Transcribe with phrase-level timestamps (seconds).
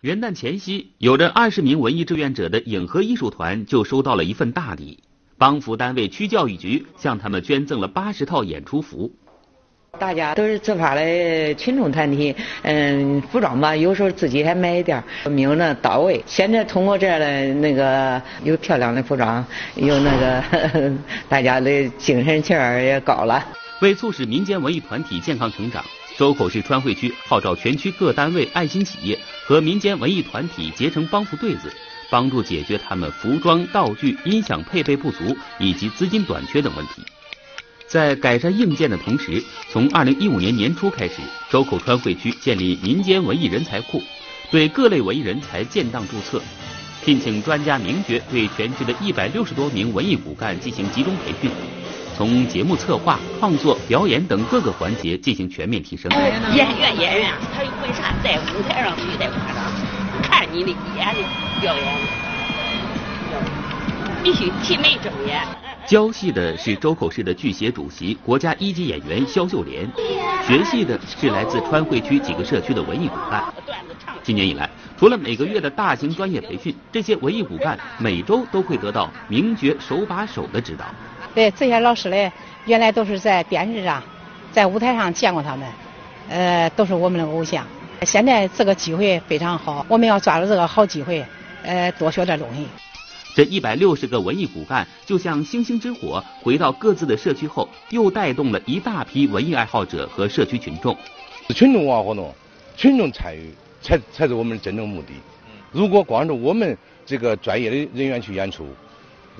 [0.00, 4.98] 元旦前夕，有着二十名文艺志愿者的影和艺术团就收到了一份大礼，
[5.36, 9.12] 帮扶单位区教育局向他们捐赠了八十套演出服。
[9.98, 16.24] 大家都是自发的群众团体，嗯，服装吧，有时候自己还买一点，没有那到位。
[16.26, 19.44] 现在通过这样的那个有漂亮的服装，
[19.74, 20.94] 有那个
[21.28, 23.46] 大家的精神气儿也高了。
[23.82, 25.84] 为促使民间文艺团体健康成长，
[26.20, 31.72] 周口市川汇区号召全区各单位、爱心企业和民间文艺团体结成帮扶对子，
[32.10, 37.00] 帮助解决他们服装、道具、音响配备不足以及资金短缺等问题。
[37.86, 44.02] 在改善硬件的同时，从二零一五年年初开始，周口川汇区建立民间文艺人才库，
[44.50, 46.42] 对各类文艺人才建档注册，
[47.02, 51.50] 聘请专家名角对全区的一百六十多名文艺骨干进行集中培训，
[52.20, 56.12] 从节目策划、创作、表演等各个环节进行全面提升。
[56.54, 59.72] 演员演员，他为啥在舞台上必须得夸张？
[60.22, 61.22] 看你的演的
[61.62, 61.98] 表演，
[64.22, 65.40] 必须齐眉睁眼。
[65.86, 69.90] 教戏的是周口市的剧协主席、国家一级演员肖秀莲，
[70.46, 73.42] 学戏的是来自川汇区几个社区的文艺骨干。
[74.22, 74.68] 今年以来，
[74.98, 80.84] 除了每个月的大型专业培训，这些文艺骨干每周都会得到名角手把手的指导。
[81.34, 82.30] 对这些老师嘞，
[82.66, 84.02] 原来都是在电视上、
[84.52, 85.68] 在舞台上见过他们，
[86.28, 87.66] 呃，都是我们的偶像。
[88.02, 91.24] 现在这个机会非常好，我们要抓住这个好机会，
[91.62, 92.66] 呃，多学点东西。
[93.34, 100.96] 这一百六十个文艺骨干就像星星之火，回到各自的社区后，又带动了一大批文艺爱好者和社区群众。
[101.46, 102.34] 是群众文化活动，
[102.76, 105.12] 群众参与才才是我们真正目的。
[105.70, 108.66] 如果光着我们这个专业的人员去演出，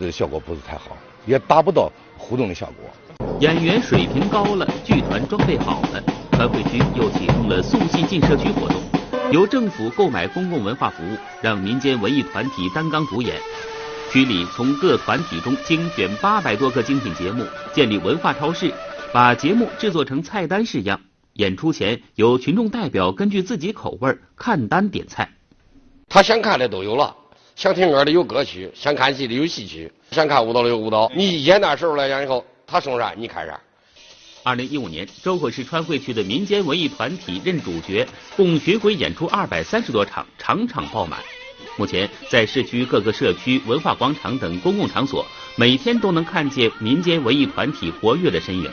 [0.00, 3.36] 这效果不是太好，也达不到互动的效果。
[3.40, 8.80] 演员水平高了，剧团装备好了，团会区又启动了送戏进社区活动，
[9.30, 13.36] 由政府购买公共文化服务，让民间文艺团体担纲主演。
[14.10, 18.72] 区里从各团体中精选八百多个精品节目，建立文化超市，
[19.12, 21.00] 把节目制作成菜单式样。
[21.32, 25.30] 演出前由群众代表根据自己口味看单点菜。
[26.08, 27.16] 他想看的都有了，
[27.56, 31.10] 想听歌的有歌曲，想看戏的有戏曲，想看舞蹈的有舞蹈。
[31.14, 33.58] 你演那时候来讲以后，他送啥你看啥。
[34.42, 38.06] 二零一五年，周口市川汇区的民间文艺团体任主角，
[38.36, 41.20] 共巡回演出二百三十多场，场场爆满。
[41.78, 45.24] 目前，在市区各个社区、文化广场等公共场所，
[45.56, 48.68] 每天都能看见民间文艺团体活跃的身影。